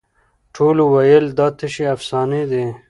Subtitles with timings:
[0.55, 2.65] ټولو وویل دا تشي افسانې دي